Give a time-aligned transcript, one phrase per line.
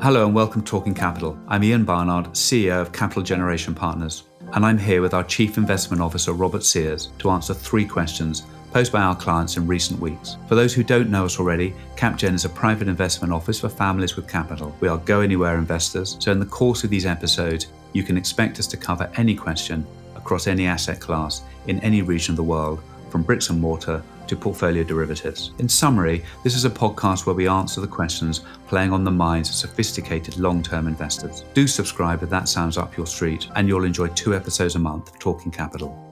[0.00, 1.36] Hello and welcome to Talking Capital.
[1.48, 6.00] I'm Ian Barnard, CEO of Capital Generation Partners, and I'm here with our Chief Investment
[6.00, 10.36] Officer, Robert Sears, to answer three questions posed by our clients in recent weeks.
[10.46, 14.14] For those who don't know us already, CapGen is a private investment office for families
[14.14, 14.72] with capital.
[14.78, 18.60] We are go anywhere investors, so in the course of these episodes, you can expect
[18.60, 19.84] us to cover any question
[20.14, 22.80] across any asset class in any region of the world,
[23.10, 25.52] from bricks and mortar to portfolio derivatives.
[25.58, 29.48] In summary, this is a podcast where we answer the questions playing on the minds
[29.48, 31.44] of sophisticated long term investors.
[31.54, 35.10] Do subscribe if that sounds up your street, and you'll enjoy two episodes a month
[35.10, 36.04] of Talking Capital.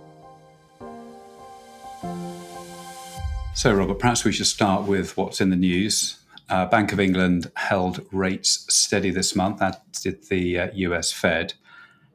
[3.54, 6.18] So, Robert, perhaps we should start with what's in the news.
[6.48, 11.54] Uh, Bank of England held rates steady this month, as did the uh, US Fed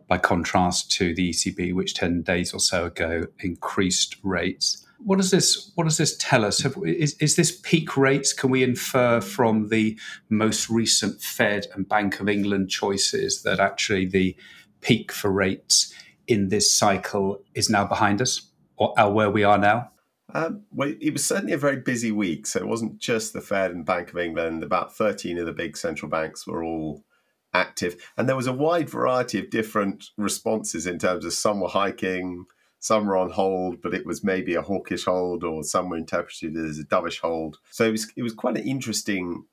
[0.08, 4.81] by contrast to the ECB, which 10 days or so ago increased rates.
[5.04, 6.62] What does this what does this tell us?
[6.62, 8.34] Have, is, is this peak rates?
[8.34, 9.98] Can we infer from the
[10.30, 14.36] most recent Fed and Bank of England choices that actually the
[14.82, 15.94] peak for rates
[16.28, 19.92] in this cycle is now behind us, or, where we are now?
[20.34, 22.46] Um, well, it was certainly a very busy week.
[22.48, 24.64] So it wasn't just the Fed and Bank of England.
[24.64, 27.04] About 13 of the big central banks were all
[27.54, 27.96] active.
[28.18, 32.46] And there was a wide variety of different responses in terms of some were hiking,
[32.82, 36.58] some were on hold, but it was maybe a hawkish hold, or some were interpreted
[36.58, 37.60] as a dovish hold.
[37.70, 39.46] So it was it was quite an interesting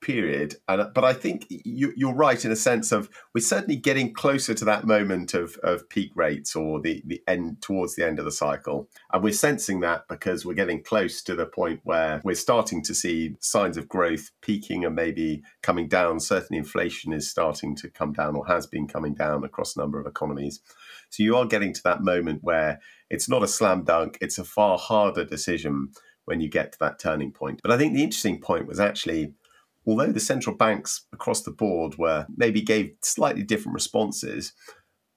[0.00, 0.56] period.
[0.66, 4.54] And but I think you, are right in a sense of we're certainly getting closer
[4.54, 8.24] to that moment of, of peak rates or the the end towards the end of
[8.24, 12.34] the cycle, and we're sensing that because we're getting close to the point where we're
[12.34, 16.20] starting to see signs of growth peaking and maybe coming down.
[16.20, 20.00] Certainly, inflation is starting to come down or has been coming down across a number
[20.00, 20.60] of economies.
[21.10, 24.44] So you are getting to that moment where it's not a slam dunk; it's a
[24.44, 25.92] far harder decision
[26.24, 27.60] when you get to that turning point.
[27.62, 29.32] But I think the interesting point was actually
[29.86, 34.52] although the central banks across the board were maybe gave slightly different responses,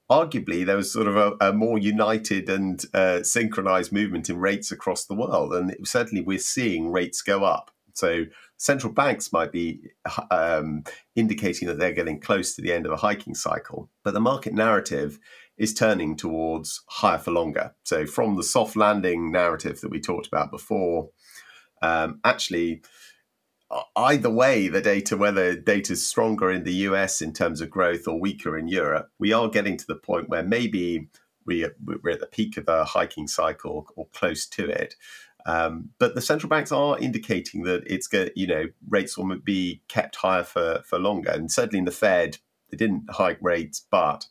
[0.10, 4.72] arguably there was sort of a, a more united and uh, synchronized movement in rates
[4.72, 5.54] across the world.
[5.54, 7.72] And it, certainly we're seeing rates go up.
[7.94, 8.26] So
[8.58, 9.82] central banks might be
[10.32, 10.84] um,
[11.16, 14.54] indicating that they're getting close to the end of a hiking cycle, but the market
[14.54, 15.20] narrative
[15.60, 17.76] is turning towards higher for longer.
[17.84, 21.10] So from the soft landing narrative that we talked about before,
[21.82, 22.82] um, actually
[23.96, 28.08] either way, the data, whether data is stronger in the US in terms of growth
[28.08, 31.10] or weaker in Europe, we are getting to the point where maybe
[31.46, 34.96] we, we're at the peak of a hiking cycle or close to it.
[35.46, 39.82] Um, but the central banks are indicating that it's going, you know, rates will be
[39.88, 41.32] kept higher for, for longer.
[41.32, 42.38] And certainly in the Fed,
[42.70, 44.28] they didn't hike rates, but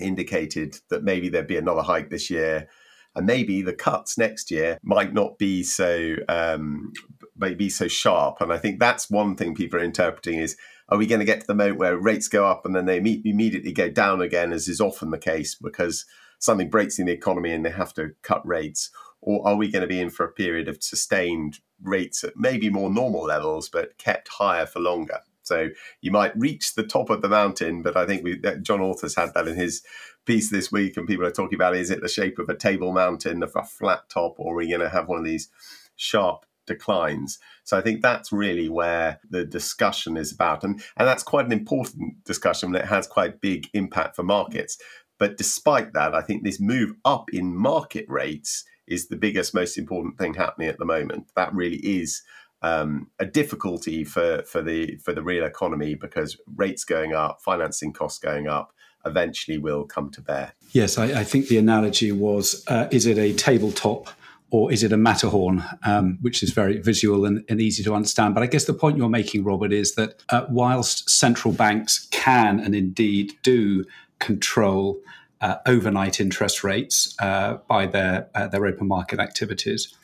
[0.00, 2.68] indicated that maybe there'd be another hike this year
[3.14, 6.92] and maybe the cuts next year might not be so um,
[7.36, 8.40] may be so sharp.
[8.40, 10.56] And I think that's one thing people are interpreting is
[10.88, 12.98] are we going to get to the moment where rates go up and then they
[12.98, 16.04] immediately go down again, as is often the case because
[16.38, 18.90] something breaks in the economy and they have to cut rates?
[19.20, 22.70] Or are we going to be in for a period of sustained rates at maybe
[22.70, 25.20] more normal levels, but kept higher for longer?
[25.50, 25.68] So
[26.00, 29.34] you might reach the top of the mountain, but I think we, John Authers had
[29.34, 29.82] that in his
[30.24, 32.92] piece this week, and people are talking about is it the shape of a table
[32.92, 35.50] mountain, of a flat top, or are we going to have one of these
[35.96, 37.38] sharp declines.
[37.64, 40.62] So I think that's really where the discussion is about.
[40.62, 44.78] And, and that's quite an important discussion and it has quite big impact for markets.
[45.18, 49.76] But despite that, I think this move up in market rates is the biggest, most
[49.78, 51.30] important thing happening at the moment.
[51.36, 52.22] That really is
[52.62, 57.92] um, a difficulty for, for the for the real economy because rates going up, financing
[57.92, 58.72] costs going up,
[59.04, 60.52] eventually will come to bear.
[60.72, 64.08] Yes, I, I think the analogy was: uh, is it a tabletop
[64.50, 68.34] or is it a Matterhorn, um, which is very visual and, and, easy to understand?
[68.34, 72.58] But I guess the point you're making, Robert, is that uh, whilst central banks can
[72.58, 73.84] and indeed do
[74.18, 75.00] control
[75.40, 79.94] uh, overnight interest rates uh, by their uh, their open market activities,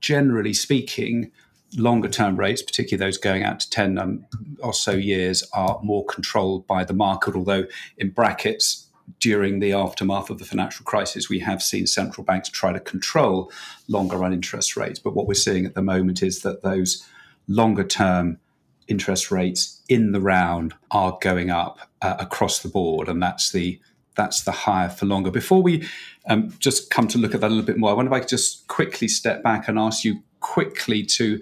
[0.00, 1.30] generally speaking,
[1.76, 4.26] longer term rates, particularly those going out to 10 um,
[4.60, 7.64] or so years, are more controlled by the market, although
[7.98, 8.86] in brackets,
[9.18, 13.50] during the aftermath of the financial crisis, we have seen central banks try to control
[13.88, 14.98] longer run interest rates.
[14.98, 17.06] But what we're seeing at the moment is that those
[17.48, 18.38] longer term
[18.86, 23.80] interest rates in the round are going up uh, across the board, and that's the
[24.16, 25.30] that's the higher for longer.
[25.30, 25.88] Before we
[26.28, 28.20] um, just come to look at that a little bit more, I wonder if I
[28.20, 31.40] could just quickly step back and ask you quickly to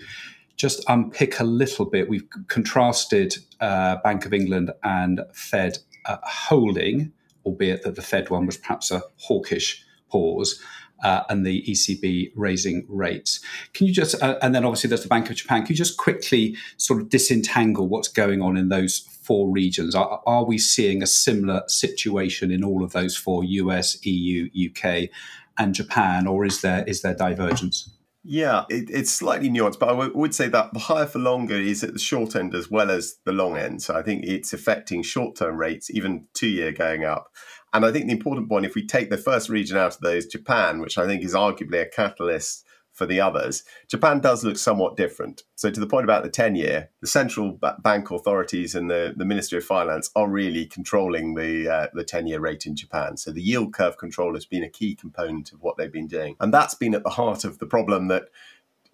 [0.57, 2.09] just unpick a little bit.
[2.09, 7.13] We've contrasted uh, Bank of England and Fed uh, holding,
[7.45, 10.61] albeit that the Fed one was perhaps a hawkish pause.
[11.03, 13.41] uh, and the ECB raising rates.
[13.73, 15.63] Can you just, uh, and then obviously there's the Bank of Japan.
[15.63, 19.95] Can you just quickly sort of disentangle what's going on in those four regions?
[19.95, 25.09] Are, are we seeing a similar situation in all of those four US, EU, UK,
[25.57, 27.91] and Japan, or is there is there divergence?
[28.31, 31.55] Yeah, it, it's slightly nuanced, but I w- would say that the higher for longer
[31.55, 33.83] is at the short end as well as the long end.
[33.83, 37.29] So I think it's affecting short term rates, even two year going up.
[37.73, 40.27] And I think the important point, if we take the first region out of those,
[40.27, 42.67] Japan, which I think is arguably a catalyst
[42.99, 45.45] for the others, Japan does look somewhat different.
[45.55, 49.25] So, to the point about the 10 year, the central bank authorities and the, the
[49.25, 53.17] Ministry of Finance are really controlling the, uh, the 10 year rate in Japan.
[53.17, 56.37] So, the yield curve control has been a key component of what they've been doing.
[56.41, 58.25] And that's been at the heart of the problem that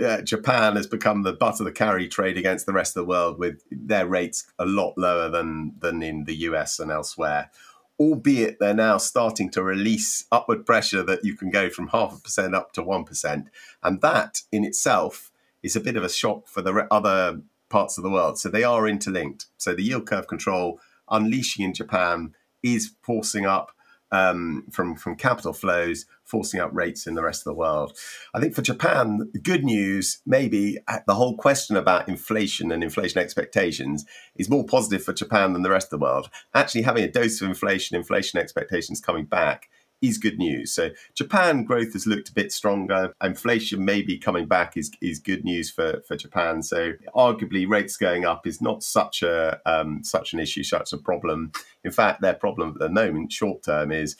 [0.04, 3.08] uh, Japan has become the butt of the carry trade against the rest of the
[3.08, 7.50] world with their rates a lot lower than, than in the US and elsewhere
[7.98, 12.20] albeit they're now starting to release upward pressure that you can go from half a
[12.20, 13.46] percent up to 1%.
[13.82, 15.30] And that in itself
[15.62, 18.38] is a bit of a shock for the other parts of the world.
[18.38, 19.46] So they are interlinked.
[19.56, 20.80] So the yield curve control
[21.10, 23.73] unleashing in Japan is forcing up
[24.14, 27.98] um, from from capital flows, forcing up rates in the rest of the world.
[28.32, 32.84] I think for Japan, the good news maybe uh, the whole question about inflation and
[32.84, 34.04] inflation expectations
[34.36, 36.30] is more positive for Japan than the rest of the world.
[36.54, 39.68] Actually, having a dose of inflation, inflation expectations coming back
[40.02, 40.72] is good news.
[40.72, 43.14] So Japan growth has looked a bit stronger.
[43.22, 46.62] Inflation maybe coming back is is good news for, for Japan.
[46.62, 50.98] So arguably rates going up is not such a um, such an issue, such a
[50.98, 51.52] problem.
[51.84, 54.16] In fact, their problem at the moment, short term, is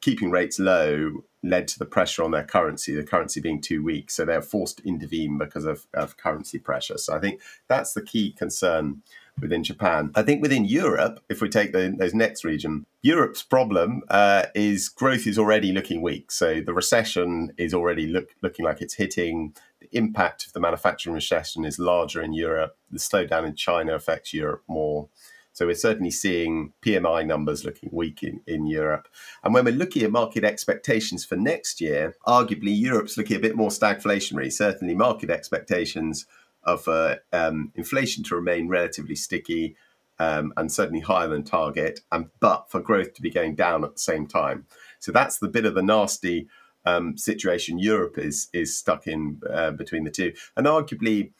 [0.00, 4.10] keeping rates low led to the pressure on their currency, the currency being too weak.
[4.10, 6.98] So they're forced to intervene because of, of currency pressure.
[6.98, 9.02] So I think that's the key concern
[9.40, 10.10] within Japan.
[10.14, 14.88] I think within Europe, if we take the, those next region, Europe's problem uh, is
[14.88, 16.30] growth is already looking weak.
[16.30, 19.54] So the recession is already look, looking like it's hitting.
[19.80, 22.76] The impact of the manufacturing recession is larger in Europe.
[22.90, 25.08] The slowdown in China affects Europe more.
[25.52, 29.08] So we're certainly seeing PMI numbers looking weak in, in Europe.
[29.42, 33.56] And when we're looking at market expectations for next year, arguably Europe's looking a bit
[33.56, 34.52] more stagflationary.
[34.52, 36.26] Certainly market expectations
[36.64, 39.76] of uh, um, inflation to remain relatively sticky
[40.18, 43.94] um, and certainly higher than target, and but for growth to be going down at
[43.94, 44.66] the same time.
[44.98, 46.46] So that's the bit of the nasty
[46.84, 51.32] um, situation Europe is is stuck in uh, between the two, and arguably.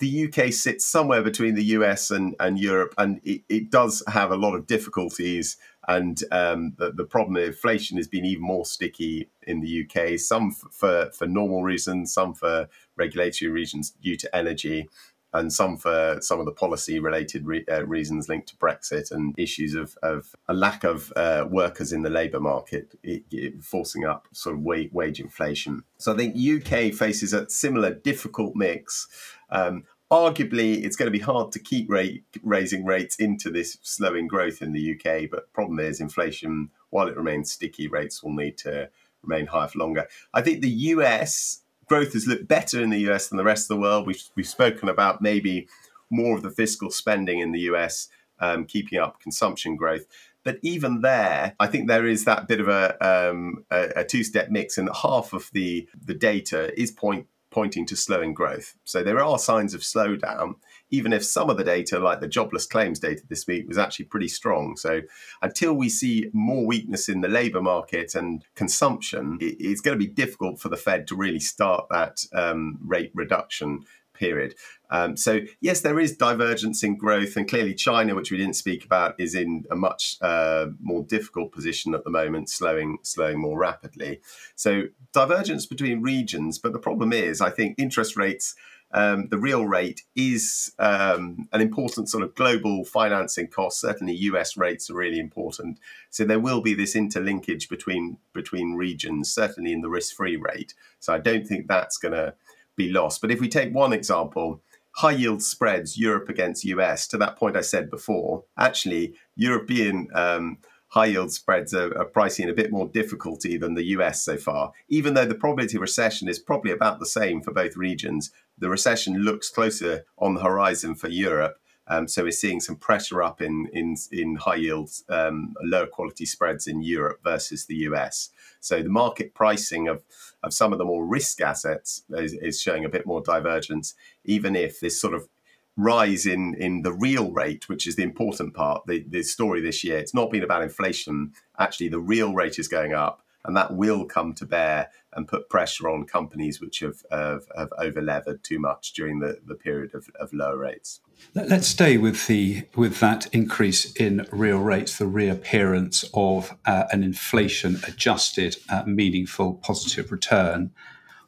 [0.00, 4.30] The UK sits somewhere between the US and, and Europe, and it, it does have
[4.30, 5.56] a lot of difficulties
[5.88, 10.18] and um, the, the problem of inflation has been even more sticky in the UK,
[10.18, 14.86] some for, for normal reasons, some for regulatory reasons due to energy,
[15.32, 19.34] and some for some of the policy related re- uh, reasons linked to Brexit and
[19.38, 24.04] issues of, of a lack of uh, workers in the labour market, it, it forcing
[24.04, 25.84] up sort of wage, wage inflation.
[25.96, 29.08] So I think UK faces a similar difficult mix.
[29.50, 34.26] Um, arguably it's going to be hard to keep rate, raising rates into this slowing
[34.26, 35.30] growth in the UK.
[35.30, 38.88] But problem is inflation, while it remains sticky, rates will need to
[39.22, 40.06] remain high for longer.
[40.32, 43.76] I think the US growth has looked better in the US than the rest of
[43.76, 44.06] the world.
[44.06, 45.68] We've, we've spoken about maybe
[46.10, 48.08] more of the fiscal spending in the US
[48.40, 50.06] um, keeping up consumption growth.
[50.44, 54.48] But even there, I think there is that bit of a, um, a, a two-step
[54.48, 57.26] mix, and half of the the data is point
[57.58, 58.76] pointing to slowing growth.
[58.84, 60.54] So there are signs of slowdown,
[60.90, 64.04] even if some of the data, like the jobless claims data this week, was actually
[64.04, 64.76] pretty strong.
[64.76, 65.00] So
[65.42, 70.12] until we see more weakness in the labour market and consumption, it's going to be
[70.22, 73.84] difficult for the Fed to really start that um, rate reduction
[74.18, 74.54] period.
[74.90, 78.84] Um, so yes, there is divergence in growth, and clearly China, which we didn't speak
[78.84, 83.58] about, is in a much uh, more difficult position at the moment, slowing slowing more
[83.58, 84.20] rapidly.
[84.56, 88.54] So divergence between regions, but the problem is, I think interest rates.
[88.90, 93.82] Um, the real rate is um, an important sort of global financing cost.
[93.82, 95.78] Certainly, US rates are really important.
[96.08, 100.72] So there will be this interlinkage between between regions, certainly in the risk-free rate.
[101.00, 102.32] So I don't think that's going to
[102.78, 103.20] be lost.
[103.20, 107.56] But if we take one example, high yield spreads, Europe against US, to that point
[107.56, 110.58] I said before, actually, European um,
[110.88, 114.72] high yield spreads are, are, pricing a bit more difficulty than the US so far.
[114.88, 118.70] Even though the probability of recession is probably about the same for both regions, the
[118.70, 121.56] recession looks closer on the horizon for Europe.
[121.88, 126.26] Um, so we're seeing some pressure up in in, in high yields, um, lower quality
[126.26, 128.30] spreads in Europe versus the US.
[128.60, 130.04] So the market pricing of
[130.42, 134.54] of some of the more risk assets is, is showing a bit more divergence, even
[134.54, 135.28] if this sort of
[135.76, 139.82] rise in in the real rate, which is the important part, the, the story this
[139.82, 141.32] year, it's not been about inflation.
[141.58, 145.48] Actually, the real rate is going up and that will come to bear and put
[145.48, 149.94] pressure on companies which have, have, have over levered too much during the, the period
[149.94, 151.00] of, of lower rates.
[151.34, 157.02] Let's stay with the with that increase in real rates, the reappearance of uh, an
[157.02, 160.70] inflation adjusted, uh, meaningful positive return.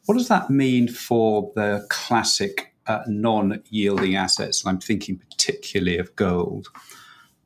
[0.05, 4.63] What does that mean for the classic uh, non yielding assets?
[4.63, 6.69] And I'm thinking particularly of gold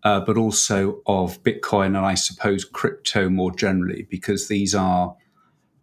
[0.05, 5.15] uh, but also of Bitcoin and I suppose crypto more generally, because these are,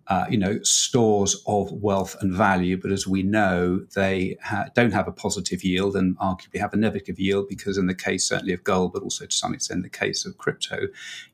[0.07, 2.81] uh, you know, stores of wealth and value.
[2.81, 6.77] But as we know, they ha- don't have a positive yield and arguably have a
[6.77, 9.83] negative yield because, in the case certainly of gold, but also to some extent in
[9.83, 10.87] the case of crypto,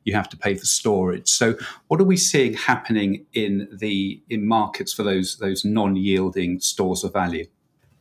[0.04, 1.28] you have to pay for storage.
[1.28, 7.04] So, what are we seeing happening in the in markets for those those non-yielding stores
[7.04, 7.49] of value?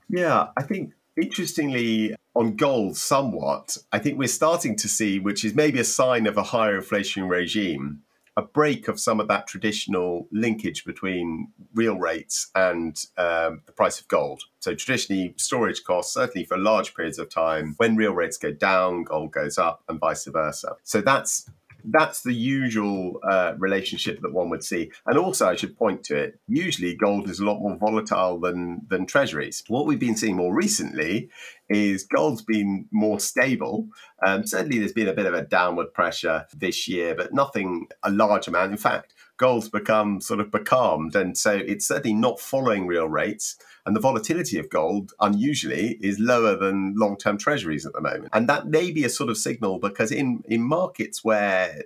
[0.10, 5.55] Yeah, I think interestingly on gold somewhat, I think we're starting to see, which is
[5.55, 8.03] maybe a sign of a higher inflation regime,
[8.38, 14.00] a break of some of that traditional linkage between real rates and um, the price
[14.00, 14.43] of gold.
[14.59, 19.03] So, traditionally, storage costs, certainly for large periods of time, when real rates go down,
[19.03, 20.75] gold goes up, and vice versa.
[20.83, 21.50] So, that's
[21.89, 24.91] that's the usual uh, relationship that one would see.
[25.06, 26.39] And also, I should point to it.
[26.48, 29.63] Usually, gold is a lot more volatile than than treasuries.
[29.67, 31.29] What we've been seeing more recently
[31.70, 33.88] is gold's been more stable.
[34.25, 38.12] Um, certainly, there's been a bit of a downward pressure this year, but nothing a
[38.12, 38.72] large amount.
[38.72, 43.56] In fact, gold's become sort of becalmed, and so it's certainly not following real rates.
[43.86, 48.29] And the volatility of gold, unusually, is lower than long term treasuries at the moment.
[48.34, 51.84] And that may be a sort of signal because in, in markets where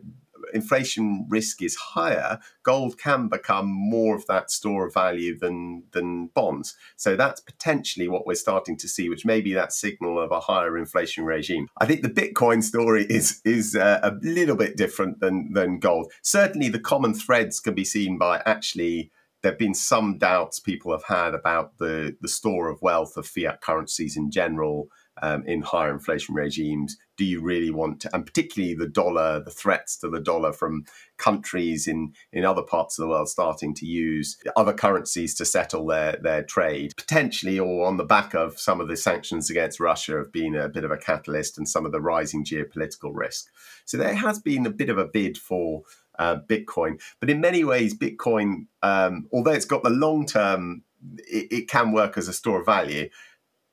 [0.53, 6.27] inflation risk is higher, gold can become more of that store of value than than
[6.27, 6.75] bonds.
[6.95, 10.39] So that's potentially what we're starting to see, which may be that signal of a
[10.39, 11.67] higher inflation regime.
[11.79, 16.11] I think the Bitcoin story is is uh, a little bit different than than gold.
[16.21, 20.91] Certainly, the common threads can be seen by actually there have been some doubts people
[20.91, 24.87] have had about the, the store of wealth of fiat currencies in general
[25.21, 26.97] um, in higher inflation regimes.
[27.17, 30.85] Do you really want to, and particularly the dollar, the threats to the dollar from
[31.17, 35.85] countries in, in other parts of the world starting to use other currencies to settle
[35.85, 40.17] their, their trade, potentially, or on the back of some of the sanctions against Russia
[40.17, 43.47] have been a bit of a catalyst and some of the rising geopolitical risk.
[43.85, 45.83] So there has been a bit of a bid for
[46.17, 47.01] uh, Bitcoin.
[47.19, 50.83] But in many ways, Bitcoin, um, although it's got the long term,
[51.17, 53.09] it, it, can work as a store of value.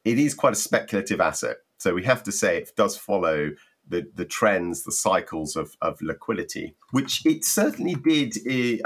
[0.09, 1.59] It is quite a speculative asset.
[1.77, 3.51] So we have to say it does follow
[3.87, 8.35] the, the trends, the cycles of, of liquidity, which it certainly did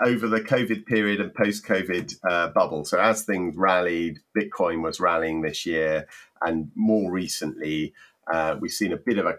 [0.05, 2.85] over the COVID period and post COVID uh, bubble.
[2.85, 6.09] So as things rallied, Bitcoin was rallying this year.
[6.41, 7.95] And more recently,
[8.33, 9.37] uh, we've seen a bit of a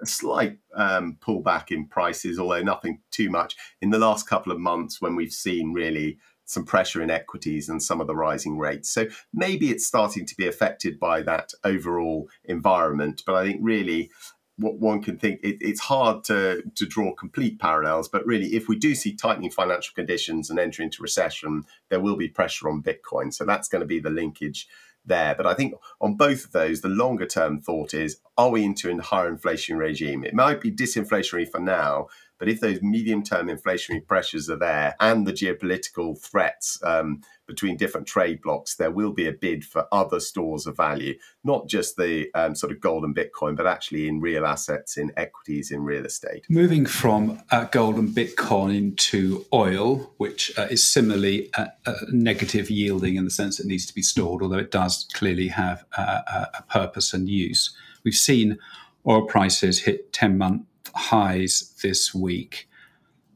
[0.00, 4.60] a slight um, pullback in prices, although nothing too much in the last couple of
[4.60, 8.88] months when we've seen really some pressure in equities and some of the rising rates.
[8.90, 13.22] So maybe it's starting to be affected by that overall environment.
[13.26, 14.10] But I think really
[14.58, 18.68] what one can think it, it's hard to to draw complete parallels but really if
[18.68, 22.82] we do see tightening financial conditions and enter into recession there will be pressure on
[22.82, 24.66] bitcoin so that's going to be the linkage
[25.06, 25.34] there.
[25.34, 28.90] But I think on both of those, the longer term thought is are we into
[28.90, 30.24] a higher inflation regime?
[30.24, 34.94] It might be disinflationary for now, but if those medium term inflationary pressures are there
[35.00, 39.86] and the geopolitical threats um, between different trade blocs, there will be a bid for
[39.92, 41.14] other stores of value,
[41.44, 45.12] not just the um, sort of gold and Bitcoin, but actually in real assets, in
[45.16, 46.44] equities, in real estate.
[46.48, 52.70] Moving from uh, gold and Bitcoin into oil, which uh, is similarly uh, uh negative
[52.70, 56.46] yielding in the sense it needs to be stored, although it does clearly have uh,
[56.58, 57.74] a purpose and use.
[58.04, 58.58] We've seen
[59.06, 60.62] oil prices hit 10 month
[60.96, 62.68] highs this week.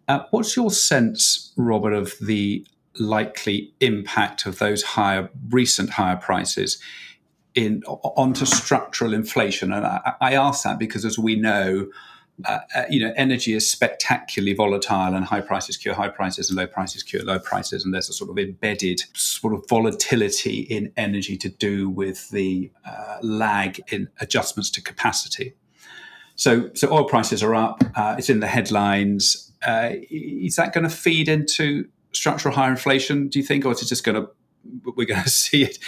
[0.08, 2.66] Uh, what's your sense, Robert, of the
[2.98, 6.78] likely impact of those higher recent higher prices
[7.54, 9.72] in onto structural inflation?
[9.72, 11.88] And I, I ask that because, as we know,
[12.44, 16.56] uh, uh, you know, energy is spectacularly volatile, and high prices cure high prices, and
[16.56, 20.92] low prices cure low prices, and there's a sort of embedded sort of volatility in
[20.96, 25.54] energy to do with the uh, lag in adjustments to capacity.
[26.36, 27.82] So, so oil prices are up.
[27.94, 29.52] Uh, it's in the headlines.
[29.66, 33.28] Uh, is that going to feed into structural higher inflation?
[33.28, 34.30] Do you think, or is it just going to
[34.96, 35.78] we're going to see it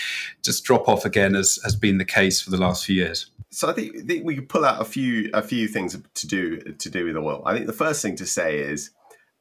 [0.42, 3.30] just drop off again, as has been the case for the last few years?
[3.50, 6.26] So I think, I think we could pull out a few a few things to
[6.26, 7.42] do to do with oil.
[7.44, 8.90] I think the first thing to say is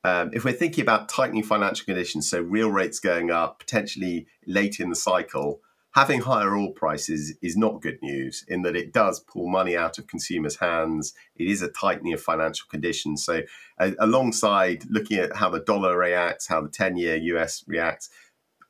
[0.03, 4.79] um, if we're thinking about tightening financial conditions, so real rates going up potentially late
[4.79, 5.61] in the cycle,
[5.93, 9.97] having higher oil prices is not good news in that it does pull money out
[9.97, 11.13] of consumers' hands.
[11.35, 13.25] It is a tightening of financial conditions.
[13.25, 13.41] So,
[13.79, 18.09] uh, alongside looking at how the dollar reacts, how the 10 year US reacts,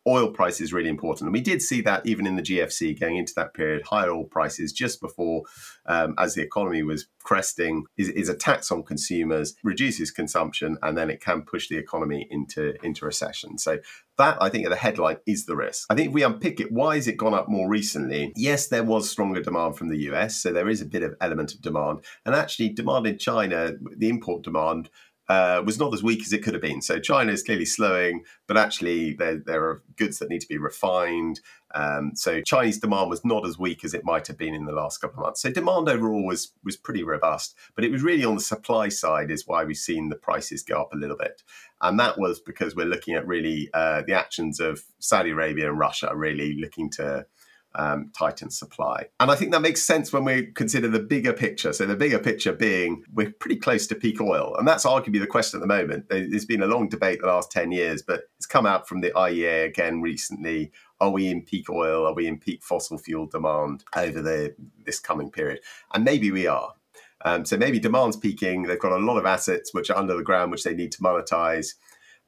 [0.07, 1.27] oil price is really important.
[1.27, 4.23] And we did see that even in the GFC going into that period, higher oil
[4.23, 5.43] prices just before,
[5.85, 10.97] um, as the economy was cresting, is, is, a tax on consumers, reduces consumption, and
[10.97, 13.57] then it can push the economy into, into recession.
[13.57, 13.77] So
[14.17, 15.85] that, I think, at the headline is the risk.
[15.89, 18.33] I think if we unpick it, why has it gone up more recently?
[18.35, 21.53] Yes, there was stronger demand from the US, so there is a bit of element
[21.53, 22.01] of demand.
[22.25, 24.89] And actually, demand in China, the import demand,
[25.31, 26.81] uh, was not as weak as it could have been.
[26.81, 30.57] So China is clearly slowing, but actually there, there are goods that need to be
[30.57, 31.39] refined.
[31.73, 34.73] Um, so Chinese demand was not as weak as it might have been in the
[34.73, 35.41] last couple of months.
[35.41, 39.31] So demand overall was was pretty robust, but it was really on the supply side
[39.31, 41.43] is why we've seen the prices go up a little bit,
[41.79, 45.79] and that was because we're looking at really uh, the actions of Saudi Arabia and
[45.79, 47.25] Russia really looking to
[47.75, 48.11] um,
[48.49, 49.07] supply.
[49.19, 51.73] And I think that makes sense when we consider the bigger picture.
[51.73, 54.55] So, the bigger picture being we're pretty close to peak oil.
[54.57, 56.09] And that's arguably the question at the moment.
[56.09, 59.11] There's been a long debate the last 10 years, but it's come out from the
[59.11, 60.71] IEA again recently.
[60.99, 62.05] Are we in peak oil?
[62.05, 65.61] Are we in peak fossil fuel demand over the this coming period?
[65.93, 66.73] And maybe we are.
[67.23, 68.63] Um, so maybe demand's peaking.
[68.63, 71.01] They've got a lot of assets which are under the ground, which they need to
[71.01, 71.75] monetize.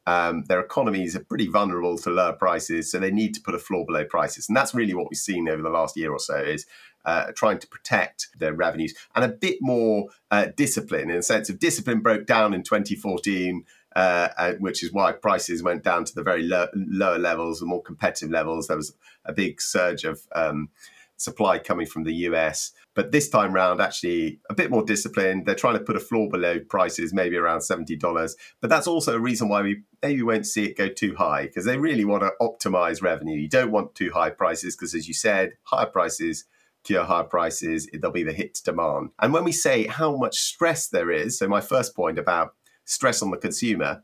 [0.06, 3.60] Um, their economies are pretty vulnerable to lower prices, so they need to put a
[3.60, 6.36] floor below prices, and that's really what we've seen over the last year or so.
[6.36, 6.66] Is
[7.06, 11.50] uh, trying to protect their revenues and a bit more uh, discipline in the sense
[11.50, 13.66] of discipline broke down in 2014.
[13.96, 17.66] Uh, uh, which is why prices went down to the very low, lower levels, the
[17.68, 18.66] more competitive levels.
[18.66, 20.70] There was a big surge of um,
[21.18, 22.72] supply coming from the US.
[22.96, 25.46] But this time round, actually a bit more disciplined.
[25.46, 28.36] They're trying to put a floor below prices, maybe around $70.
[28.62, 31.66] But that's also a reason why we maybe won't see it go too high because
[31.66, 33.40] they really want to optimize revenue.
[33.40, 36.46] You don't want too high prices because, as you said, higher prices
[36.84, 39.12] cure higher prices, there'll be the hit to demand.
[39.20, 43.22] And when we say how much stress there is, so my first point about stress
[43.22, 44.04] on the consumer,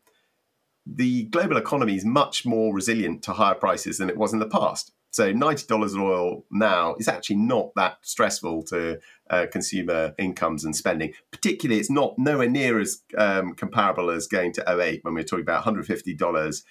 [0.85, 4.47] the global economy is much more resilient to higher prices than it was in the
[4.47, 4.91] past.
[5.11, 8.99] So ninety dollars of oil now is actually not that stressful to
[9.29, 11.13] uh, consumer incomes and spending.
[11.31, 15.25] Particularly, it's not nowhere near as um, comparable as going to 08 when we we're
[15.25, 16.63] talking about one hundred fifty dollars.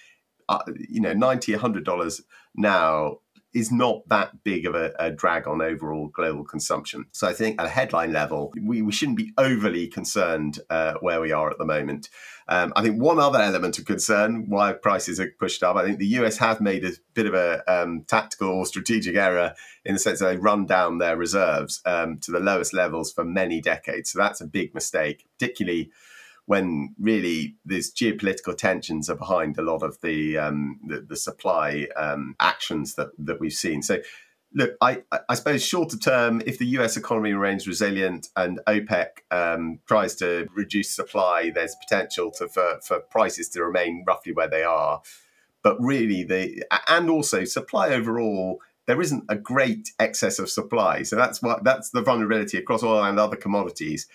[0.47, 2.21] Uh, you know, ninety, hundred dollars
[2.55, 3.17] now
[3.53, 7.05] is not that big of a, a, drag on overall global consumption.
[7.11, 11.19] So I think at a headline level, we, we shouldn't be overly concerned uh, where
[11.19, 12.09] we are at the moment.
[12.49, 15.99] Um, I think one other element of concern why prices are pushed up, I think
[15.99, 19.53] the US have made a bit of a um, tactical or strategic error
[19.85, 23.23] in the sense that they run down their reserves um, to the lowest levels for
[23.23, 24.11] many decades.
[24.11, 25.91] So that's a big mistake, particularly
[26.47, 31.87] when really these geopolitical tensions are behind a lot of the um, the, the, supply
[31.95, 33.83] um, actions that that we've seen.
[33.83, 33.99] So.
[34.53, 39.79] Look, I, I suppose shorter term, if the US economy remains resilient and OPEC um,
[39.87, 44.63] tries to reduce supply, there's potential to, for, for prices to remain roughly where they
[44.63, 45.01] are.
[45.61, 51.03] But really, the and also supply overall, there isn't a great excess of supply.
[51.03, 54.07] So that's what that's the vulnerability across oil and other commodities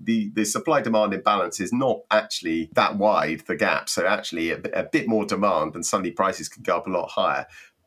[0.00, 3.88] the, the supply demand imbalance is not actually that wide, the gap.
[3.88, 7.10] So, actually, a, a bit more demand, and suddenly prices can go up a lot
[7.10, 7.46] higher.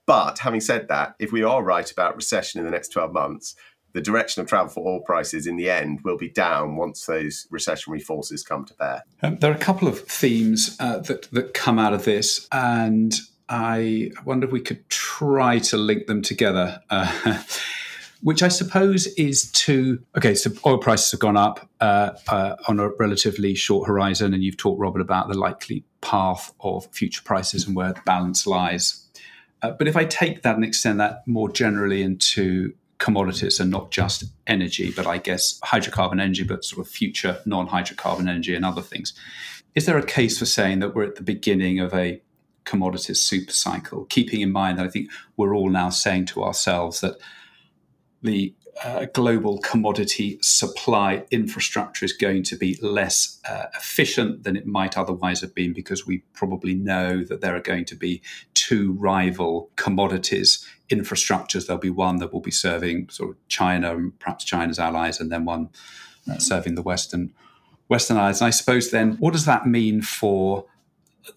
[0.09, 3.53] But having said that, if we are right about recession in the next 12 months,
[3.93, 7.45] the direction of travel for oil prices in the end will be down once those
[7.53, 9.03] recessionary forces come to bear.
[9.21, 13.13] Um, there are a couple of themes uh, that, that come out of this, and
[13.49, 16.81] I wonder if we could try to link them together.
[16.89, 17.43] Uh,
[18.21, 20.35] which I suppose is to okay.
[20.35, 24.57] So oil prices have gone up uh, uh, on a relatively short horizon, and you've
[24.57, 29.05] talked, Robert, about the likely path of future prices and where the balance lies.
[29.61, 33.91] Uh, but if I take that and extend that more generally into commodities and not
[33.91, 38.81] just energy, but I guess hydrocarbon energy, but sort of future non-hydrocarbon energy and other
[38.81, 39.13] things,
[39.75, 42.21] is there a case for saying that we're at the beginning of a
[42.65, 44.05] commodities super cycle?
[44.05, 47.15] Keeping in mind that I think we're all now saying to ourselves that
[48.21, 54.65] the uh, global commodity supply infrastructure is going to be less uh, efficient than it
[54.65, 58.21] might otherwise have been because we probably know that there are going to be
[58.69, 61.65] two rival commodities infrastructures.
[61.65, 65.31] There'll be one that will be serving sort of China and perhaps China's allies, and
[65.31, 65.69] then one
[66.29, 67.33] uh, serving the Western
[67.87, 68.41] Western allies.
[68.41, 70.65] And I suppose then, what does that mean for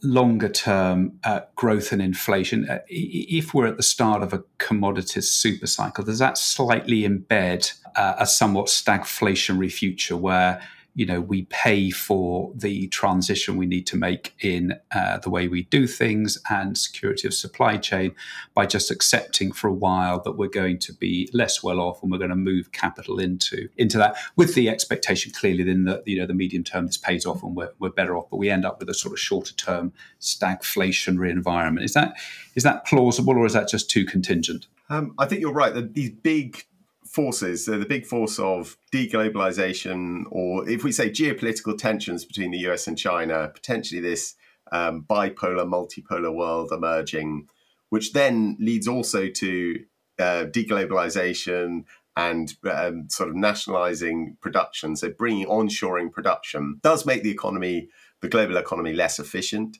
[0.02, 5.30] longer term uh, growth and inflation, uh, if we're at the start of a commodities
[5.30, 10.62] super cycle, does that slightly embed uh, a somewhat stagflationary future where
[10.94, 15.48] you know, we pay for the transition we need to make in uh, the way
[15.48, 18.14] we do things and security of supply chain
[18.52, 22.12] by just accepting for a while that we're going to be less well off and
[22.12, 26.18] we're going to move capital into into that with the expectation clearly then that you
[26.18, 28.66] know the medium term this pays off and we're, we're better off, but we end
[28.66, 31.85] up with a sort of shorter term stagflationary environment.
[31.85, 32.14] Is that
[32.55, 34.66] is that plausible or is that just too contingent?
[34.90, 35.72] Um, I think you're right.
[35.72, 36.66] that These big
[37.12, 42.59] forces, so the big force of deglobalization, or if we say geopolitical tensions between the
[42.68, 44.35] US and China, potentially this
[44.72, 47.48] um, bipolar, multipolar world emerging,
[47.90, 49.79] which then leads also to
[50.18, 51.85] uh, deglobalization
[52.16, 57.88] and um, sort of nationalizing production, so bringing onshoring production, does make the economy,
[58.20, 59.79] the global economy, less efficient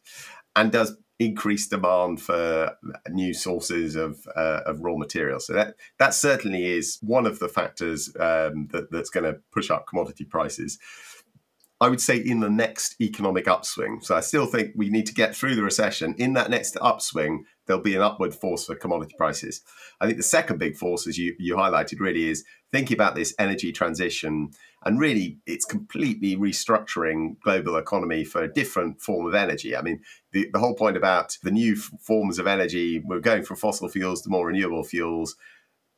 [0.57, 2.77] and does increased demand for
[3.11, 5.47] new sources of uh, of raw materials.
[5.47, 9.71] So that that certainly is one of the factors um, that, that's going to push
[9.71, 10.79] up commodity prices.
[11.81, 13.99] I would say in the next economic upswing.
[14.03, 16.15] So I still think we need to get through the recession.
[16.17, 19.63] In that next upswing, there'll be an upward force for commodity prices.
[20.01, 23.35] I think the second big force, as you, you highlighted, really is thinking about this
[23.37, 24.51] energy transition.
[24.85, 29.77] And really, it's completely restructuring global economy for a different form of energy.
[29.77, 30.01] I mean,
[30.33, 34.23] the, the whole point about the new forms of energy, we're going from fossil fuels
[34.23, 35.37] to more renewable fuels.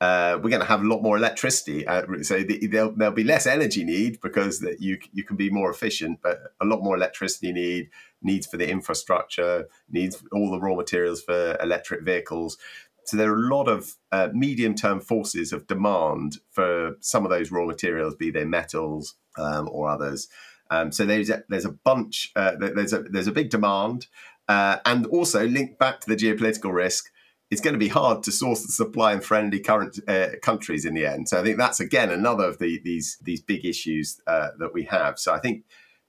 [0.01, 1.87] Uh, we're going to have a lot more electricity.
[1.87, 5.49] Uh, so the, there'll, there'll, be less energy need because that you you can be
[5.49, 7.89] more efficient, but a lot more electricity need
[8.21, 12.59] needs for the infrastructure, needs all the raw materials for electric vehicles.
[13.05, 17.31] So there are a lot of uh, medium term forces of demand for some of
[17.31, 20.29] those raw materials, be they metals um, or others.
[20.71, 24.07] Um, so there's a, there's a bunch, uh, there's a there's a big demand,
[24.49, 27.11] uh, and also linked back to the geopolitical risk.
[27.51, 30.95] It's going to be hard to source the supply in friendly current uh, countries in
[30.95, 31.29] the end.
[31.29, 34.85] So I think that's again another of the, these these big issues uh, that we
[34.85, 35.19] have.
[35.19, 35.65] So I think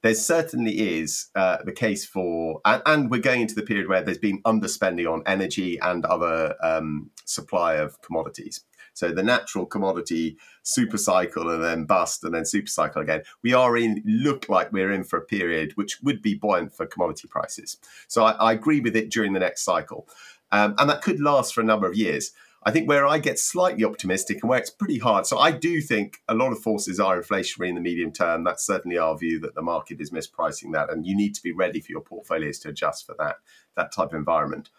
[0.05, 4.03] there certainly is uh, the case for, and, and, we're going into the period where
[4.03, 8.61] there's been underspending on energy and other um, supply of commodities.
[8.93, 13.23] So the natural commodity super cycle and then bust and then super cycle again.
[13.41, 16.85] We are in, look like we're in for a period which would be buoyant for
[16.85, 17.77] commodity prices.
[18.07, 20.07] So I, I agree with it during the next cycle.
[20.51, 22.31] Um, and that could last for a number of years.
[22.65, 25.27] I think where I get slightly optimistic and where it's pretty hard.
[25.27, 28.43] So I do think a lot of forces are inflationary in the medium term.
[28.43, 31.51] That's certainly our view that the market is mispricing that, and you need to be
[31.51, 33.35] ready for your portfolios to adjust for that
[33.75, 34.69] that type of environment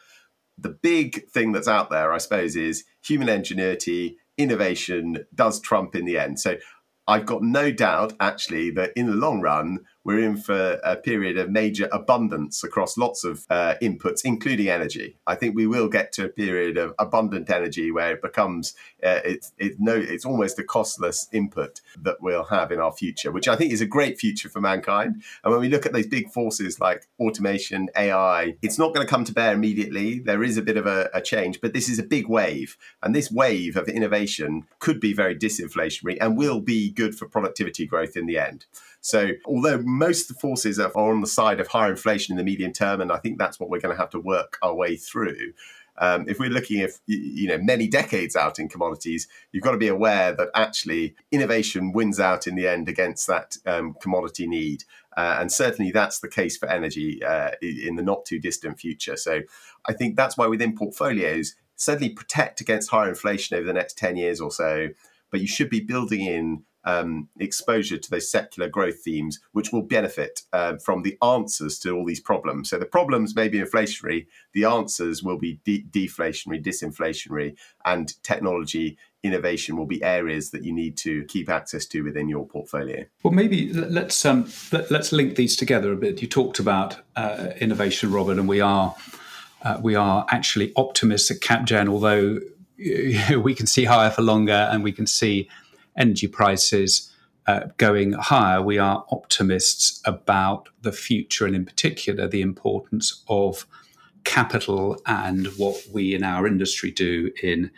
[0.59, 6.05] the big thing that's out there, I suppose, is human ingenuity, innovation does trump in
[6.05, 6.41] the end.
[6.41, 6.57] So
[7.07, 11.37] I've got no doubt, actually, that in the long run, we're in for a period
[11.37, 15.17] of major abundance across lots of uh, inputs, including energy.
[15.27, 19.19] I think we will get to a period of abundant energy where it becomes uh,
[19.25, 23.49] it's it, no it's almost a costless input that we'll have in our future, which
[23.49, 25.25] I think is a great future for mankind.
[25.43, 29.11] And when we look at those big forces like automation, AI, it's not going to
[29.11, 30.21] come to bear immediately.
[30.21, 33.13] There is a bit of a, a change, but this is a big wave, and
[33.13, 38.17] this wave of innovation could be very disinflationary and will be good for productivity growth
[38.17, 38.67] in the end.
[39.07, 42.43] So, although most of the forces are on the side of higher inflation in the
[42.43, 44.97] medium term, and I think that's what we're going to have to work our way
[44.97, 45.53] through.
[45.99, 49.79] Um, if we're looking at you know many decades out in commodities, you've got to
[49.79, 54.83] be aware that actually innovation wins out in the end against that um, commodity need,
[55.17, 59.17] uh, and certainly that's the case for energy uh, in the not too distant future.
[59.17, 59.43] So
[59.89, 64.17] I think that's why within portfolios, certainly protect against higher inflation over the next ten
[64.17, 64.89] years or so,
[65.31, 69.83] but you should be building in um, exposure to those secular growth themes, which will
[69.83, 72.71] benefit uh, from the answers to all these problems.
[72.71, 78.97] So the problems may be inflationary, the answers will be de- deflationary, disinflationary, and technology
[79.23, 83.05] innovation will be areas that you need to keep access to within your portfolio.
[83.25, 86.23] Well, maybe let's um, let, us link these together a bit.
[86.23, 88.95] You talked about uh, innovation, Robert, and we are
[89.63, 92.39] uh, we are actually optimists at CapGen, although
[93.41, 95.49] we can see higher for longer, and we can see
[95.97, 97.13] energy prices
[97.47, 103.67] uh, going higher, we are optimists about the future and, in particular, the importance of
[104.25, 107.71] capital and what we in our industry do in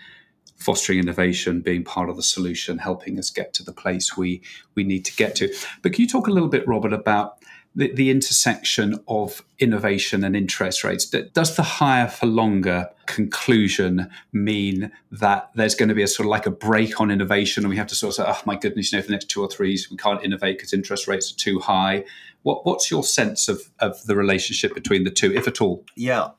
[0.57, 4.43] fostering innovation, being part of the solution, helping us get to the place we
[4.75, 5.53] we need to get to.
[5.83, 7.39] But can you talk a little bit, Robert, about
[7.75, 11.07] the, the intersection of innovation and interest rates.
[11.07, 16.31] Does the higher for longer conclusion mean that there's going to be a sort of
[16.31, 18.93] like a brake on innovation and we have to sort of say, oh my goodness,
[18.93, 21.37] you know, for the next two or three we can't innovate because interest rates are
[21.37, 22.05] too high?
[22.43, 25.85] What, what's your sense of, of the relationship between the two, if at all?
[25.97, 26.31] Yeah.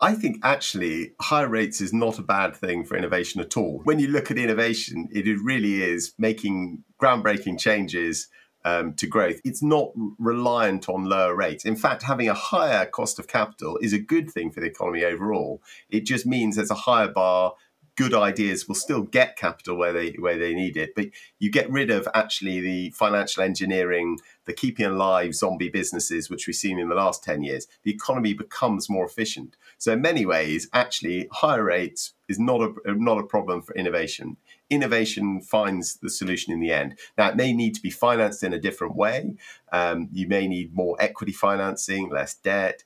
[0.00, 3.80] I think actually higher rates is not a bad thing for innovation at all.
[3.84, 8.28] When you look at innovation, it really is making groundbreaking changes
[8.66, 11.64] um, to growth, it's not reliant on lower rates.
[11.64, 15.04] In fact, having a higher cost of capital is a good thing for the economy
[15.04, 15.62] overall.
[15.88, 17.54] It just means there's a higher bar
[17.96, 21.06] good ideas will still get capital where they where they need it, but
[21.38, 26.54] you get rid of actually the financial engineering, the keeping alive zombie businesses which we've
[26.54, 27.66] seen in the last ten years.
[27.84, 29.56] The economy becomes more efficient.
[29.78, 34.36] So in many ways, actually, higher rates is not a not a problem for innovation.
[34.70, 36.98] Innovation finds the solution in the end.
[37.16, 39.36] Now, it may need to be financed in a different way.
[39.72, 42.82] Um, you may need more equity financing, less debt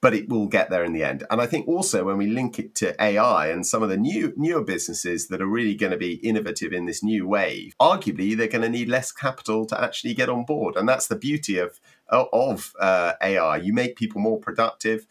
[0.00, 1.24] but it will get there in the end.
[1.30, 4.32] And I think also when we link it to AI and some of the new
[4.36, 8.46] newer businesses that are really going to be innovative in this new wave, arguably they're
[8.46, 10.76] going to need less capital to actually get on board.
[10.76, 13.56] And that's the beauty of of uh, AI.
[13.58, 15.06] You make people more productive.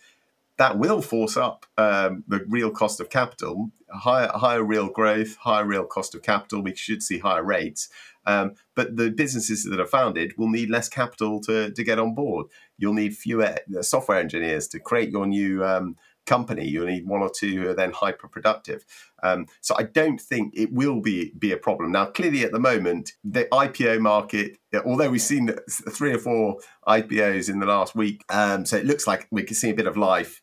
[0.58, 5.65] That will force up um, the real cost of capital, higher higher real growth, higher
[5.65, 6.62] real cost of capital.
[6.62, 7.89] We should see higher rates.
[8.26, 12.13] Um, but the businesses that are founded will need less capital to, to get on
[12.13, 12.47] board.
[12.78, 15.95] You'll need fewer uh, software engineers to create your new um,
[16.26, 16.67] company.
[16.67, 18.84] You'll need one or two who are then hyper productive.
[19.23, 21.93] Um, so I don't think it will be be a problem.
[21.93, 27.50] Now, clearly at the moment, the IPO market, although we've seen three or four IPOs
[27.50, 29.97] in the last week, um, so it looks like we can see a bit of
[29.97, 30.41] life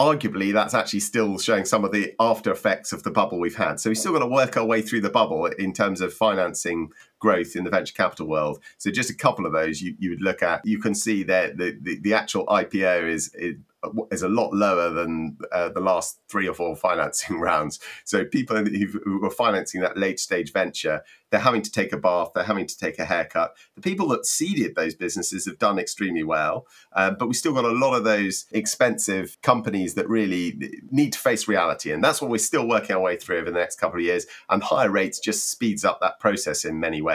[0.00, 3.78] arguably that's actually still showing some of the after effects of the bubble we've had.
[3.78, 6.90] So we've still got to work our way through the bubble in terms of financing
[7.20, 8.60] growth in the venture capital world.
[8.78, 10.66] So just a couple of those you, you would look at.
[10.66, 13.56] You can see that the, the, the actual IPO is, is
[14.10, 17.80] is a lot lower than uh, the last three or four financing rounds.
[18.04, 22.32] So people who were financing that late stage venture, they're having to take a bath,
[22.34, 23.54] they're having to take a haircut.
[23.76, 27.64] The people that seeded those businesses have done extremely well, uh, but we still got
[27.64, 30.58] a lot of those expensive companies that really
[30.90, 33.58] need to face reality, and that's what we're still working our way through over the
[33.58, 34.26] next couple of years.
[34.48, 37.09] And higher rates just speeds up that process in many ways.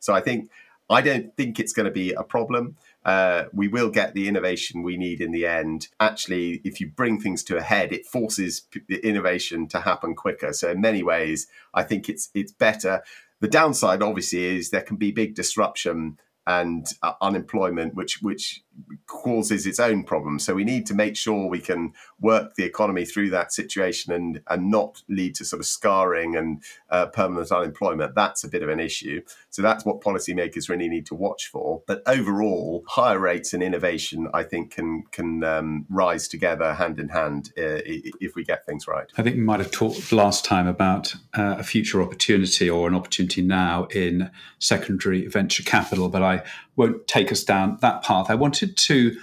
[0.00, 0.50] So I think
[0.88, 4.82] I don't think it's going to be a problem uh, we will get the innovation
[4.82, 5.86] we need in the end.
[6.00, 10.52] Actually, if you bring things to a head, it forces p- innovation to happen quicker.
[10.52, 13.04] So in many ways, I think it's it's better.
[13.40, 18.64] The downside, obviously, is there can be big disruption and uh, unemployment, which which
[19.06, 20.44] causes its own problems.
[20.44, 24.40] So we need to make sure we can work the economy through that situation and
[24.48, 28.14] and not lead to sort of scarring and uh, permanent unemployment.
[28.14, 29.22] That's a bit of an issue.
[29.50, 31.82] So that's what policymakers really need to watch for.
[31.86, 37.08] But overall, higher rates and innovation, I think, can can um, rise together hand in
[37.10, 39.10] hand uh, if we get things right.
[39.16, 42.94] I think we might have talked last time about uh, a future opportunity or an
[42.94, 46.42] opportunity now in secondary venture capital, but I
[46.76, 48.26] won't take us down that path.
[48.30, 49.16] I wanted to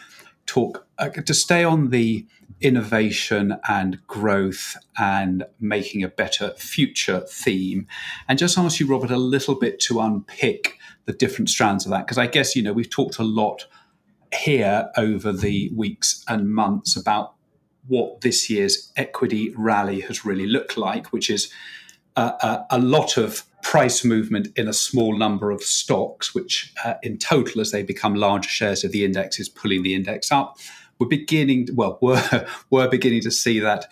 [0.46, 2.26] talk uh, to stay on the
[2.64, 7.86] innovation and growth and making a better future theme
[8.28, 12.06] and just ask you robert a little bit to unpick the different strands of that
[12.06, 13.66] because i guess you know we've talked a lot
[14.34, 17.36] here over the weeks and months about
[17.88, 21.52] what this year's equity rally has really looked like which is
[22.16, 27.18] a, a lot of price movement in a small number of stocks, which uh, in
[27.18, 30.58] total, as they become larger shares of the index, is pulling the index up.
[31.00, 33.88] We're beginning, well, we're, we're beginning to see that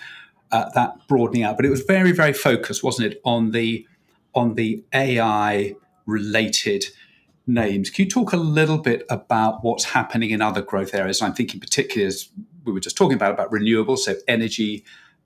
[0.51, 3.87] uh, that broadening out, but it was very, very focused, wasn't it, on the
[4.33, 6.85] on the AI related
[7.47, 7.89] names.
[7.89, 11.21] Can you talk a little bit about what's happening in other growth areas?
[11.21, 12.29] I'm thinking particularly as
[12.65, 14.83] we were just talking about about renewables, so energy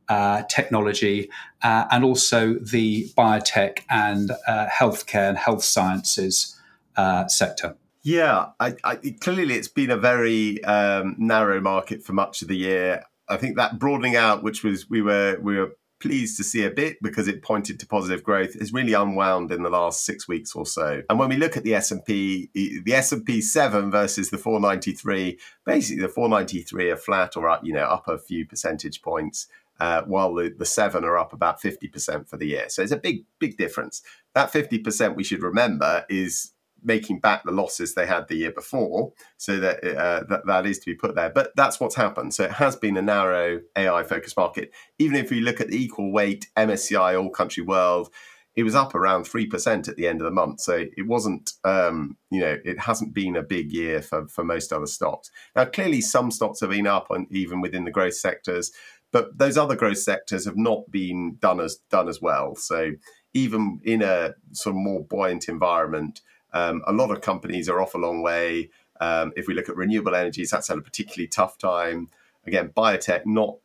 [0.08, 1.30] uh, technology,
[1.64, 6.60] uh, and also the biotech and uh, healthcare and health sciences
[6.96, 7.76] uh, sector.
[8.06, 12.56] Yeah, I, I, clearly it's been a very um, narrow market for much of the
[12.56, 13.04] year.
[13.28, 16.70] I think that broadening out, which was we were we were pleased to see a
[16.70, 20.56] bit because it pointed to positive growth is really unwound in the last six weeks
[20.56, 21.02] or so.
[21.10, 26.10] And when we look at the S&P, the S&P 7 versus the 493, basically the
[26.10, 29.48] 493 are flat or up, you know, up a few percentage points
[29.80, 32.70] uh, while the, the seven are up about 50% for the year.
[32.70, 34.04] So it's a big, big difference.
[34.36, 36.52] That 50% we should remember is
[36.86, 39.12] making back the losses they had the year before.
[39.38, 41.30] So that, uh, that, that is to be put there.
[41.30, 42.34] But that's what's happened.
[42.34, 44.72] So it has been a narrow AI focused market.
[45.00, 48.10] Even if we look at the equal weight MSCI All Country World,
[48.56, 50.62] it was up around 3% at the end of the month.
[50.62, 54.72] So it wasn't, um, you know, it hasn't been a big year for, for most
[54.72, 55.30] other stocks.
[55.56, 58.72] Now, clearly, some stocks have been up, on, even within the growth sectors.
[59.12, 62.56] But those other growth sectors have not been done as done as well.
[62.56, 62.92] So
[63.34, 66.22] even in a sort of more buoyant environment,
[66.56, 68.70] um, a lot of companies are off a long way.
[69.02, 72.10] Um, if we look at renewable energies, that's had a particularly tough time.
[72.48, 73.58] Again, biotech, not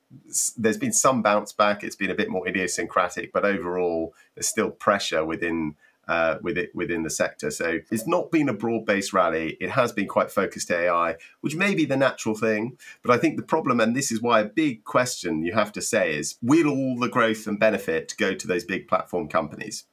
[0.56, 1.84] there's been some bounce back.
[1.84, 5.76] It's been a bit more idiosyncratic, but overall, there's still pressure within
[6.08, 7.52] uh, with it within the sector.
[7.52, 9.56] So it's not been a broad based rally.
[9.60, 12.76] It has been quite focused AI, which may be the natural thing.
[13.02, 15.80] But I think the problem, and this is why a big question you have to
[15.80, 19.84] say is, will all the growth and benefit go to those big platform companies?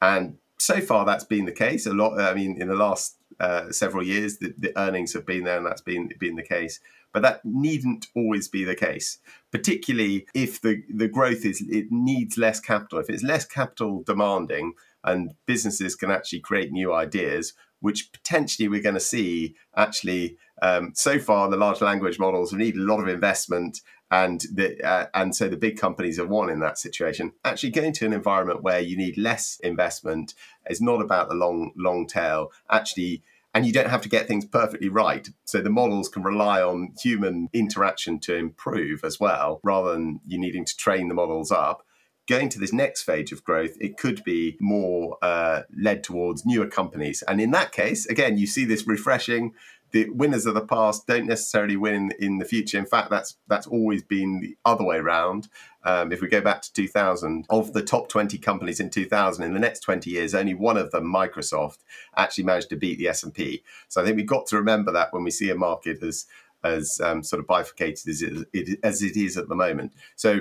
[0.00, 1.86] And so far, that's been the case.
[1.86, 2.18] A lot.
[2.18, 5.64] I mean, in the last uh, several years, the, the, earnings have been there, and
[5.64, 6.80] that's been been the case.
[7.12, 9.18] But that needn't always be the case,
[9.52, 12.98] particularly if the the growth is it needs less capital.
[12.98, 14.72] If it's less capital demanding,
[15.04, 20.36] and businesses can actually create new ideas, which potentially we're going to see actually.
[20.62, 25.06] Um, so far, the large language models need a lot of investment and the uh,
[25.14, 27.32] and so the big companies have won in that situation.
[27.44, 30.34] Actually, going to an environment where you need less investment
[30.68, 32.52] is not about the long long tail.
[32.70, 33.22] Actually.
[33.54, 35.26] And you don't have to get things perfectly right.
[35.46, 40.38] So the models can rely on human interaction to improve as well, rather than you
[40.38, 41.82] needing to train the models up
[42.26, 46.66] going to this next phase of growth, it could be more uh, led towards newer
[46.66, 47.22] companies.
[47.22, 49.54] And in that case, again, you see this refreshing
[49.92, 52.78] the winners of the past don't necessarily win in the future.
[52.78, 55.48] In fact, that's that's always been the other way around.
[55.84, 59.54] Um, if we go back to 2000, of the top 20 companies in 2000, in
[59.54, 61.78] the next 20 years, only one of them, Microsoft,
[62.16, 63.62] actually managed to beat the S&P.
[63.88, 66.26] So I think we've got to remember that when we see a market as
[66.64, 69.92] as um, sort of bifurcated as it, as it is at the moment.
[70.16, 70.40] So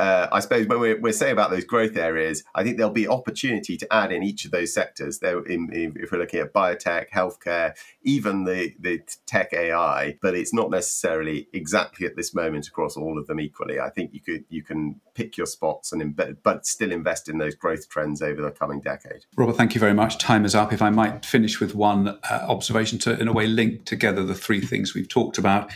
[0.00, 3.06] uh, I suppose when we're, we're, saying about those growth areas, I think there'll be
[3.06, 5.18] opportunity to add in each of those sectors.
[5.22, 11.48] If we're looking at biotech, healthcare, even the, the tech AI, but it's not necessarily
[11.52, 13.78] exactly at this moment across all of them equally.
[13.78, 17.36] I think you could you can pick your spots and embed, but still invest in
[17.36, 19.26] those growth trends over the coming decade.
[19.36, 20.16] Robert, thank you very much.
[20.16, 20.72] Time is up.
[20.72, 24.34] If I might finish with one uh, observation to, in a way, link together the
[24.34, 25.70] three things we've talked about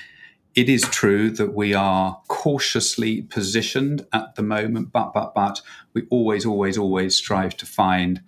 [0.55, 5.61] it is true that we are cautiously positioned at the moment, but but but
[5.93, 8.23] we always, always, always strive to find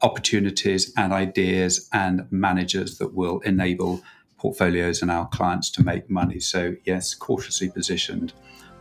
[0.00, 4.00] opportunities and ideas and managers that will enable
[4.38, 6.38] portfolios and our clients to make money.
[6.38, 8.32] So yes, cautiously positioned,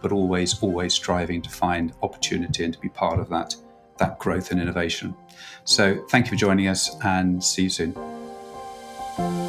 [0.01, 3.55] but always, always striving to find opportunity and to be part of that
[3.97, 5.15] that growth and innovation.
[5.63, 9.46] So thank you for joining us and see you soon.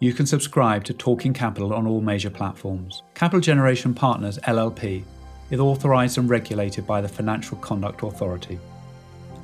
[0.00, 3.04] You can subscribe to Talking Capital on all major platforms.
[3.14, 5.04] Capital Generation Partners LLP
[5.50, 8.58] is authorised and regulated by the Financial Conduct Authority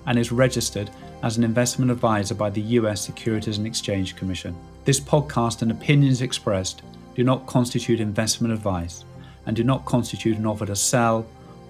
[0.07, 0.91] and is registered
[1.23, 4.57] as an investment advisor by the US Securities and Exchange Commission.
[4.85, 6.83] This podcast and opinions expressed
[7.15, 9.05] do not constitute investment advice
[9.47, 11.27] and do not constitute an offer to sell